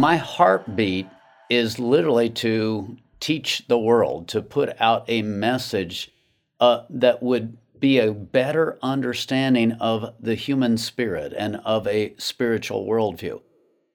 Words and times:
my 0.00 0.16
heartbeat 0.16 1.06
is 1.50 1.78
literally 1.78 2.30
to 2.30 2.96
teach 3.20 3.62
the 3.68 3.78
world, 3.78 4.28
to 4.28 4.40
put 4.40 4.74
out 4.80 5.04
a 5.08 5.20
message 5.20 6.10
uh, 6.58 6.84
that 6.88 7.22
would 7.22 7.58
be 7.78 7.98
a 7.98 8.12
better 8.12 8.78
understanding 8.82 9.72
of 9.72 10.14
the 10.18 10.34
human 10.34 10.78
spirit 10.78 11.34
and 11.36 11.56
of 11.66 11.86
a 11.86 12.14
spiritual 12.16 12.86
worldview. 12.86 13.42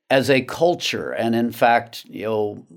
As 0.07 0.29
a 0.29 0.41
culture, 0.41 1.11
and 1.11 1.33
in 1.33 1.51
fact, 1.51 2.05
you 2.05 2.25
know, 2.25 2.67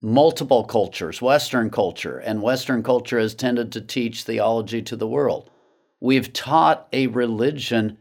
multiple 0.00 0.64
cultures, 0.64 1.20
Western 1.20 1.68
culture, 1.68 2.18
and 2.18 2.40
Western 2.40 2.82
culture 2.82 3.18
has 3.18 3.34
tended 3.34 3.70
to 3.72 3.82
teach 3.82 4.22
theology 4.22 4.80
to 4.80 4.96
the 4.96 5.06
world. 5.06 5.50
We've 6.00 6.32
taught 6.32 6.88
a 6.94 7.08
religion 7.08 7.98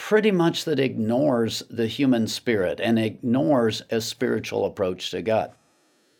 pretty 0.00 0.30
much 0.30 0.64
that 0.64 0.80
ignores 0.80 1.62
the 1.68 1.86
human 1.86 2.26
spirit 2.26 2.80
and 2.80 2.98
ignores 2.98 3.82
a 3.90 4.00
spiritual 4.00 4.64
approach 4.64 5.10
to 5.10 5.20
God. 5.20 5.52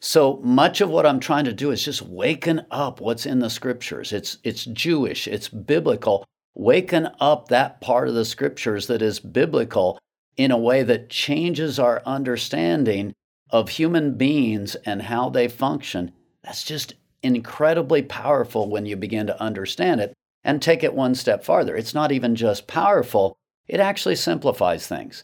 So 0.00 0.36
much 0.44 0.82
of 0.82 0.90
what 0.90 1.06
I'm 1.06 1.18
trying 1.18 1.46
to 1.46 1.54
do 1.54 1.70
is 1.70 1.82
just 1.82 2.02
waken 2.02 2.66
up 2.70 3.00
what's 3.00 3.24
in 3.24 3.38
the 3.38 3.48
scriptures. 3.48 4.12
It's 4.12 4.36
it's 4.44 4.66
Jewish, 4.66 5.26
it's 5.26 5.48
biblical. 5.48 6.26
Waken 6.54 7.08
up 7.20 7.48
that 7.48 7.80
part 7.80 8.08
of 8.08 8.14
the 8.14 8.26
scriptures 8.26 8.86
that 8.88 9.00
is 9.00 9.18
biblical 9.18 9.98
in 10.36 10.50
a 10.50 10.58
way 10.58 10.82
that 10.82 11.08
changes 11.08 11.78
our 11.78 12.02
understanding 12.04 13.14
of 13.48 13.70
human 13.70 14.14
beings 14.18 14.74
and 14.84 15.00
how 15.00 15.30
they 15.30 15.48
function. 15.48 16.12
That's 16.44 16.64
just 16.64 16.94
incredibly 17.22 18.02
powerful 18.02 18.68
when 18.68 18.84
you 18.84 18.96
begin 18.96 19.26
to 19.28 19.42
understand 19.42 20.02
it 20.02 20.12
and 20.44 20.60
take 20.60 20.84
it 20.84 20.94
one 20.94 21.14
step 21.14 21.44
farther. 21.44 21.76
It's 21.76 21.94
not 21.94 22.12
even 22.12 22.36
just 22.36 22.66
powerful, 22.66 23.36
it 23.70 23.78
actually 23.78 24.16
simplifies 24.16 24.88
things. 24.88 25.22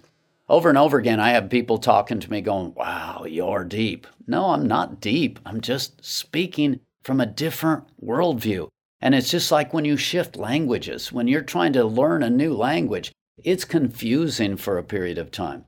Over 0.49 0.69
and 0.69 0.79
over 0.79 0.99
again, 0.99 1.19
I 1.19 1.31
have 1.31 1.51
people 1.51 1.79
talking 1.79 2.21
to 2.21 2.31
me 2.31 2.41
going, 2.41 2.75
Wow, 2.77 3.25
you're 3.29 3.65
deep. 3.65 4.07
No, 4.29 4.51
I'm 4.51 4.69
not 4.69 5.01
deep. 5.01 5.41
I'm 5.45 5.61
just 5.61 6.05
speaking 6.05 6.79
from 7.03 7.21
a 7.21 7.27
different 7.27 7.83
worldview. 8.01 8.69
And 9.01 9.17
it's 9.17 9.33
just 9.33 9.51
like 9.51 9.75
when 9.75 9.85
you 9.85 9.97
shift 9.97 10.37
languages, 10.37 11.11
when 11.11 11.27
you're 11.27 11.43
trying 11.43 11.73
to 11.73 11.85
learn 11.85 12.23
a 12.23 12.31
new 12.31 12.55
language, 12.55 13.11
it's 13.43 13.65
confusing 13.65 14.57
for 14.57 14.79
a 14.79 14.85
period 14.85 15.19
of 15.19 15.33
time. 15.33 15.65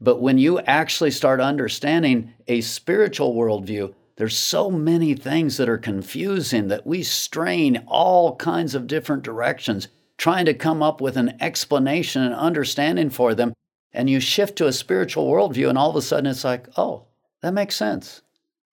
But 0.00 0.20
when 0.20 0.38
you 0.38 0.58
actually 0.60 1.12
start 1.12 1.40
understanding 1.40 2.34
a 2.48 2.62
spiritual 2.62 3.32
worldview, 3.36 3.94
there's 4.16 4.36
so 4.36 4.72
many 4.72 5.14
things 5.14 5.56
that 5.56 5.68
are 5.68 5.78
confusing 5.78 6.66
that 6.66 6.84
we 6.84 7.04
strain 7.04 7.84
all 7.86 8.34
kinds 8.34 8.74
of 8.74 8.88
different 8.88 9.22
directions 9.22 9.86
trying 10.18 10.44
to 10.46 10.54
come 10.54 10.82
up 10.82 11.00
with 11.00 11.16
an 11.16 11.36
explanation 11.40 12.22
and 12.22 12.34
understanding 12.34 13.08
for 13.08 13.34
them. 13.34 13.54
And 13.92 14.10
you 14.10 14.20
shift 14.20 14.56
to 14.56 14.66
a 14.66 14.72
spiritual 14.72 15.30
worldview, 15.30 15.68
and 15.68 15.78
all 15.78 15.88
of 15.88 15.96
a 15.96 16.02
sudden 16.02 16.26
it's 16.26 16.44
like, 16.44 16.68
oh, 16.76 17.06
that 17.40 17.54
makes 17.54 17.76
sense. 17.76 18.20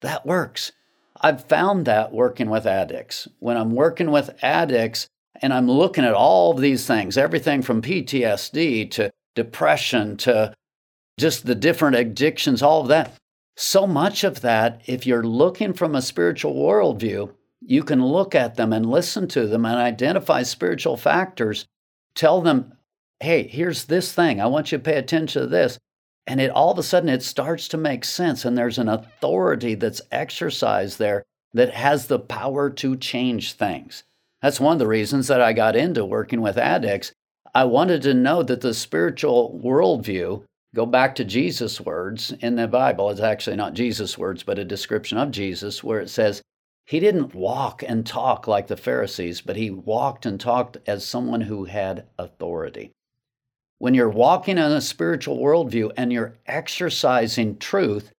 That 0.01 0.25
works. 0.25 0.71
I've 1.21 1.45
found 1.45 1.85
that 1.85 2.11
working 2.11 2.49
with 2.49 2.65
addicts. 2.65 3.27
When 3.39 3.55
I'm 3.55 3.71
working 3.71 4.11
with 4.11 4.37
addicts 4.43 5.07
and 5.41 5.53
I'm 5.53 5.69
looking 5.69 6.03
at 6.03 6.13
all 6.13 6.51
of 6.51 6.59
these 6.59 6.85
things, 6.85 7.17
everything 7.17 7.61
from 7.61 7.81
PTSD 7.81 8.91
to 8.91 9.11
depression 9.35 10.17
to 10.17 10.53
just 11.17 11.45
the 11.45 11.55
different 11.55 11.95
addictions, 11.95 12.61
all 12.61 12.81
of 12.81 12.89
that. 12.89 13.13
So 13.55 13.87
much 13.87 14.25
of 14.25 14.41
that, 14.41 14.81
if 14.85 15.07
you're 15.07 15.23
looking 15.23 15.73
from 15.73 15.95
a 15.95 16.01
spiritual 16.01 16.53
worldview, 16.55 17.31
you 17.61 17.83
can 17.83 18.05
look 18.05 18.35
at 18.35 18.55
them 18.55 18.73
and 18.73 18.85
listen 18.85 19.27
to 19.29 19.47
them 19.47 19.65
and 19.65 19.75
identify 19.75 20.43
spiritual 20.43 20.97
factors. 20.97 21.65
Tell 22.15 22.41
them, 22.41 22.73
hey, 23.19 23.47
here's 23.47 23.85
this 23.85 24.13
thing. 24.13 24.39
I 24.39 24.47
want 24.47 24.71
you 24.71 24.77
to 24.77 24.83
pay 24.83 24.97
attention 24.97 25.41
to 25.43 25.47
this. 25.47 25.77
And 26.27 26.41
it 26.41 26.51
all 26.51 26.71
of 26.71 26.79
a 26.79 26.83
sudden 26.83 27.09
it 27.09 27.23
starts 27.23 27.67
to 27.69 27.77
make 27.77 28.03
sense. 28.03 28.45
And 28.45 28.57
there's 28.57 28.77
an 28.77 28.89
authority 28.89 29.75
that's 29.75 30.01
exercised 30.11 30.99
there 30.99 31.23
that 31.53 31.73
has 31.73 32.07
the 32.07 32.19
power 32.19 32.69
to 32.69 32.97
change 32.97 33.53
things. 33.53 34.03
That's 34.41 34.59
one 34.59 34.73
of 34.73 34.79
the 34.79 34.87
reasons 34.87 35.27
that 35.27 35.41
I 35.41 35.53
got 35.53 35.75
into 35.75 36.05
working 36.05 36.41
with 36.41 36.57
addicts. 36.57 37.13
I 37.53 37.63
wanted 37.63 38.01
to 38.03 38.13
know 38.13 38.43
that 38.43 38.61
the 38.61 38.73
spiritual 38.73 39.59
worldview, 39.63 40.43
go 40.75 40.85
back 40.85 41.15
to 41.15 41.23
Jesus' 41.23 41.79
words 41.79 42.33
in 42.41 42.57
the 42.57 42.67
Bible, 42.67 43.09
it's 43.09 43.21
actually 43.21 43.55
not 43.55 43.73
Jesus' 43.73 44.17
words, 44.17 44.43
but 44.43 44.59
a 44.59 44.65
description 44.65 45.17
of 45.17 45.31
Jesus, 45.31 45.83
where 45.83 46.01
it 46.01 46.09
says, 46.09 46.41
he 46.85 46.99
didn't 46.99 47.33
walk 47.33 47.83
and 47.83 48.05
talk 48.05 48.47
like 48.47 48.67
the 48.67 48.77
Pharisees, 48.77 49.41
but 49.41 49.55
he 49.55 49.71
walked 49.71 50.25
and 50.25 50.39
talked 50.39 50.77
as 50.85 51.05
someone 51.05 51.41
who 51.41 51.65
had 51.65 52.05
authority. 52.19 52.91
When 53.79 53.93
you're 53.93 54.09
walking 54.09 54.57
in 54.57 54.71
a 54.71 54.81
spiritual 54.81 55.39
worldview 55.39 55.91
and 55.97 56.13
you're 56.13 56.37
exercising 56.45 57.57
truth 57.57 58.11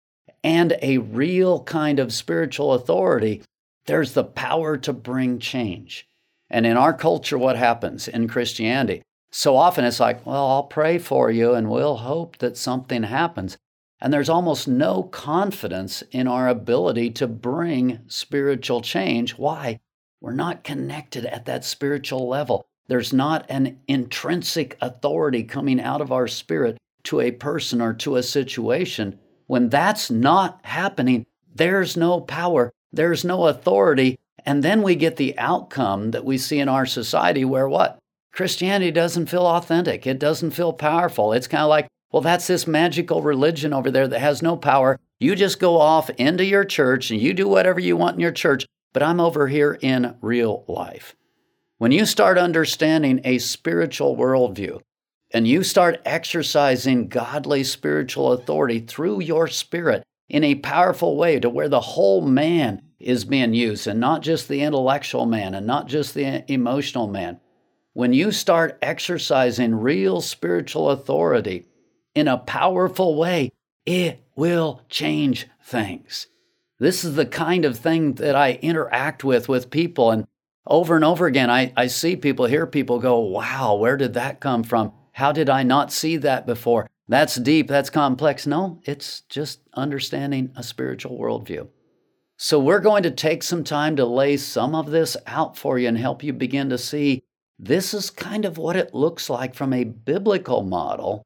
and 0.42 0.76
a 0.82 0.98
real 0.98 1.62
kind 1.62 1.98
of 1.98 2.12
spiritual 2.12 2.72
authority, 2.74 3.42
there's 3.86 4.12
the 4.12 4.24
power 4.24 4.76
to 4.78 4.92
bring 4.92 5.38
change. 5.38 6.06
And 6.50 6.66
in 6.66 6.76
our 6.76 6.92
culture, 6.92 7.38
what 7.38 7.56
happens 7.56 8.08
in 8.08 8.28
Christianity? 8.28 9.02
So 9.30 9.56
often 9.56 9.84
it's 9.84 10.00
like, 10.00 10.24
well, 10.26 10.46
I'll 10.46 10.64
pray 10.64 10.98
for 10.98 11.30
you 11.30 11.54
and 11.54 11.70
we'll 11.70 11.96
hope 11.96 12.38
that 12.38 12.56
something 12.56 13.04
happens. 13.04 13.56
And 14.00 14.12
there's 14.12 14.28
almost 14.28 14.68
no 14.68 15.04
confidence 15.04 16.02
in 16.10 16.26
our 16.28 16.48
ability 16.48 17.10
to 17.12 17.26
bring 17.26 18.00
spiritual 18.08 18.82
change. 18.82 19.32
Why? 19.32 19.80
We're 20.20 20.32
not 20.32 20.64
connected 20.64 21.24
at 21.24 21.46
that 21.46 21.64
spiritual 21.64 22.28
level. 22.28 22.66
There's 22.88 23.12
not 23.12 23.46
an 23.48 23.80
intrinsic 23.88 24.76
authority 24.80 25.44
coming 25.44 25.80
out 25.80 26.00
of 26.00 26.12
our 26.12 26.28
spirit 26.28 26.78
to 27.04 27.20
a 27.20 27.30
person 27.30 27.80
or 27.80 27.94
to 27.94 28.16
a 28.16 28.22
situation. 28.22 29.18
When 29.46 29.68
that's 29.68 30.10
not 30.10 30.60
happening, 30.64 31.26
there's 31.54 31.96
no 31.96 32.20
power, 32.20 32.72
there's 32.92 33.24
no 33.24 33.46
authority. 33.46 34.18
And 34.44 34.62
then 34.62 34.82
we 34.82 34.94
get 34.94 35.16
the 35.16 35.36
outcome 35.38 36.12
that 36.12 36.24
we 36.24 36.38
see 36.38 36.58
in 36.58 36.68
our 36.68 36.86
society 36.86 37.44
where 37.44 37.68
what? 37.68 37.98
Christianity 38.32 38.90
doesn't 38.90 39.26
feel 39.26 39.46
authentic. 39.46 40.06
It 40.06 40.18
doesn't 40.18 40.50
feel 40.50 40.72
powerful. 40.72 41.32
It's 41.32 41.48
kind 41.48 41.62
of 41.62 41.70
like, 41.70 41.88
well, 42.12 42.22
that's 42.22 42.46
this 42.46 42.66
magical 42.66 43.22
religion 43.22 43.72
over 43.72 43.90
there 43.90 44.08
that 44.08 44.20
has 44.20 44.42
no 44.42 44.56
power. 44.56 44.98
You 45.18 45.34
just 45.34 45.58
go 45.58 45.78
off 45.78 46.10
into 46.10 46.44
your 46.44 46.64
church 46.64 47.10
and 47.10 47.20
you 47.20 47.34
do 47.34 47.48
whatever 47.48 47.80
you 47.80 47.96
want 47.96 48.14
in 48.14 48.20
your 48.20 48.32
church, 48.32 48.66
but 48.92 49.02
I'm 49.02 49.20
over 49.20 49.48
here 49.48 49.78
in 49.80 50.16
real 50.20 50.64
life. 50.68 51.14
When 51.78 51.92
you 51.92 52.06
start 52.06 52.38
understanding 52.38 53.20
a 53.24 53.38
spiritual 53.38 54.16
worldview 54.16 54.80
and 55.32 55.46
you 55.46 55.62
start 55.62 56.00
exercising 56.04 57.08
godly 57.08 57.64
spiritual 57.64 58.32
authority 58.32 58.80
through 58.80 59.20
your 59.20 59.48
spirit 59.48 60.02
in 60.28 60.44
a 60.44 60.54
powerful 60.54 61.16
way 61.16 61.38
to 61.40 61.50
where 61.50 61.68
the 61.68 61.80
whole 61.80 62.22
man 62.22 62.82
is 62.98 63.24
being 63.24 63.52
used 63.52 63.86
and 63.86 64.00
not 64.00 64.22
just 64.22 64.48
the 64.48 64.62
intellectual 64.62 65.26
man 65.26 65.54
and 65.54 65.66
not 65.66 65.86
just 65.86 66.14
the 66.14 66.50
emotional 66.50 67.08
man, 67.08 67.38
when 67.92 68.12
you 68.12 68.32
start 68.32 68.78
exercising 68.80 69.74
real 69.74 70.20
spiritual 70.20 70.90
authority, 70.90 71.66
in 72.16 72.26
a 72.26 72.38
powerful 72.38 73.14
way, 73.14 73.52
it 73.84 74.24
will 74.34 74.80
change 74.88 75.46
things. 75.62 76.26
This 76.80 77.04
is 77.04 77.14
the 77.14 77.26
kind 77.26 77.64
of 77.64 77.78
thing 77.78 78.14
that 78.14 78.34
I 78.34 78.54
interact 78.62 79.22
with 79.22 79.48
with 79.48 79.70
people. 79.70 80.10
And 80.10 80.26
over 80.66 80.96
and 80.96 81.04
over 81.04 81.26
again, 81.26 81.50
I, 81.50 81.72
I 81.76 81.86
see 81.86 82.16
people, 82.16 82.46
hear 82.46 82.66
people 82.66 82.98
go, 82.98 83.18
wow, 83.20 83.76
where 83.76 83.98
did 83.98 84.14
that 84.14 84.40
come 84.40 84.64
from? 84.64 84.92
How 85.12 85.30
did 85.30 85.50
I 85.50 85.62
not 85.62 85.92
see 85.92 86.16
that 86.16 86.46
before? 86.46 86.88
That's 87.06 87.36
deep, 87.36 87.68
that's 87.68 87.90
complex. 87.90 88.46
No, 88.46 88.80
it's 88.84 89.20
just 89.28 89.60
understanding 89.74 90.50
a 90.56 90.62
spiritual 90.62 91.18
worldview. 91.18 91.68
So, 92.38 92.58
we're 92.58 92.80
going 92.80 93.02
to 93.04 93.10
take 93.10 93.42
some 93.42 93.64
time 93.64 93.96
to 93.96 94.04
lay 94.04 94.36
some 94.36 94.74
of 94.74 94.90
this 94.90 95.16
out 95.26 95.56
for 95.56 95.78
you 95.78 95.88
and 95.88 95.96
help 95.96 96.22
you 96.22 96.34
begin 96.34 96.68
to 96.68 96.76
see 96.76 97.22
this 97.58 97.94
is 97.94 98.10
kind 98.10 98.44
of 98.44 98.58
what 98.58 98.76
it 98.76 98.92
looks 98.92 99.30
like 99.30 99.54
from 99.54 99.72
a 99.72 99.84
biblical 99.84 100.62
model 100.62 101.24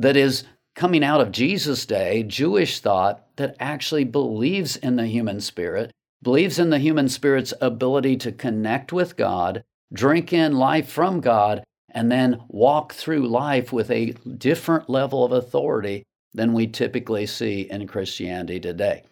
that 0.00 0.16
is 0.16 0.44
coming 0.74 1.04
out 1.04 1.20
of 1.20 1.30
Jesus' 1.30 1.84
day, 1.84 2.22
Jewish 2.22 2.80
thought 2.80 3.26
that 3.36 3.54
actually 3.60 4.04
believes 4.04 4.76
in 4.76 4.96
the 4.96 5.06
human 5.06 5.40
spirit, 5.40 5.90
believes 6.22 6.58
in 6.58 6.70
the 6.70 6.78
human 6.78 7.08
spirit's 7.08 7.52
ability 7.60 8.16
to 8.16 8.32
connect 8.32 8.92
with 8.92 9.16
God, 9.16 9.62
drink 9.92 10.32
in 10.32 10.56
life 10.56 10.88
from 10.88 11.20
God, 11.20 11.62
and 11.92 12.10
then 12.10 12.40
walk 12.48 12.94
through 12.94 13.28
life 13.28 13.72
with 13.72 13.90
a 13.90 14.12
different 14.38 14.88
level 14.88 15.22
of 15.24 15.32
authority 15.32 16.04
than 16.32 16.54
we 16.54 16.66
typically 16.66 17.26
see 17.26 17.62
in 17.70 17.86
Christianity 17.86 18.58
today. 18.58 19.02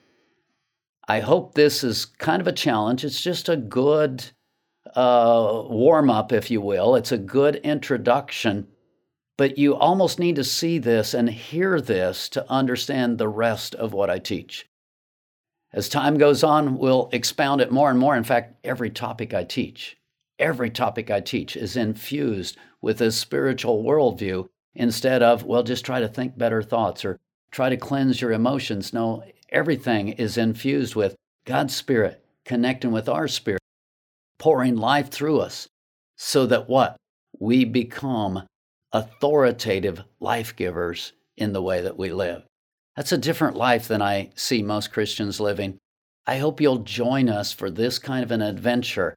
I 1.07 1.21
hope 1.21 1.53
this 1.55 1.85
is 1.85 2.07
kind 2.07 2.41
of 2.41 2.47
a 2.47 2.53
challenge. 2.53 3.05
It's 3.05 3.21
just 3.21 3.49
a 3.49 3.57
good 3.57 4.25
uh, 4.95 5.65
warm 5.69 6.09
up, 6.09 6.33
if 6.33 6.51
you 6.51 6.63
will. 6.63 6.95
It's 6.95 7.13
a 7.13 7.19
good 7.19 7.57
introduction 7.57 8.69
but 9.39 9.57
you 9.57 9.75
almost 9.75 10.19
need 10.19 10.37
to 10.37 10.45
see 10.45 10.79
this 10.79 11.15
and 11.15 11.31
hear 11.31 11.81
this 11.81 12.29
to 12.29 12.51
understand 12.51 13.17
the 13.17 13.29
rest 13.29 13.75
of 13.77 13.95
what 13.95 14.11
I 14.11 14.19
teach. 14.19 14.69
As 15.73 15.89
time 15.89 16.19
goes 16.19 16.45
on, 16.45 16.77
we'll 16.77 17.09
expound 17.13 17.61
it 17.61 17.73
more 17.73 17.89
and 17.89 17.99
more. 17.99 18.17
In 18.17 18.25
fact, 18.25 18.57
every 18.65 18.91
topic 18.91 19.33
I 19.33 19.45
teach, 19.45 19.97
every 20.39 20.71
topic 20.71 21.11
I 21.11 21.21
teach 21.21 21.57
is 21.57 21.77
infused 21.77 22.59
with 22.83 23.01
a 23.01 23.13
spiritual 23.13 23.85
worldview 23.85 24.49
instead 24.75 25.23
of, 25.23 25.45
well, 25.45 25.63
just 25.63 25.85
try 25.85 26.01
to 26.01 26.09
think 26.09 26.37
better 26.37 26.63
thoughts 26.63 27.05
or 27.05 27.19
try 27.51 27.69
to 27.69 27.77
cleanse 27.77 28.21
your 28.21 28.33
emotions. 28.33 28.93
No, 28.93 29.23
everything 29.51 30.09
is 30.09 30.37
infused 30.37 30.97
with 30.97 31.15
God's 31.45 31.75
Spirit 31.75 32.25
connecting 32.45 32.91
with 32.91 33.09
our 33.09 33.29
spirit, 33.29 33.61
pouring 34.39 34.75
life 34.75 35.11
through 35.11 35.39
us, 35.39 35.69
so 36.17 36.47
that 36.47 36.69
what? 36.69 36.97
We 37.39 37.65
become 37.67 38.45
authoritative 38.93 40.03
life 40.21 40.57
givers 40.57 41.13
in 41.37 41.53
the 41.53 41.63
way 41.63 41.83
that 41.83 41.99
we 41.99 42.13
live. 42.13 42.43
That's 42.97 43.13
a 43.13 43.19
different 43.19 43.57
life 43.57 43.87
than 43.89 44.03
I 44.03 44.31
see 44.35 44.63
most 44.63 44.93
Christians 44.93 45.39
living. 45.41 45.79
I 46.27 46.39
hope 46.39 46.61
you'll 46.61 46.79
join 46.79 47.29
us 47.29 47.53
for 47.53 47.71
this 47.71 47.99
kind 47.99 48.25
of 48.25 48.31
an 48.31 48.43
adventure 48.43 49.15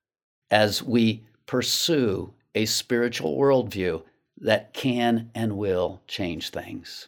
as 0.50 0.84
we 0.84 1.24
pursue 1.46 2.34
a 2.54 2.66
spiritual 2.66 3.38
worldview 3.38 4.04
that 4.38 4.74
can 4.74 5.32
and 5.34 5.58
will 5.58 6.02
change 6.08 6.50
things. 6.50 7.08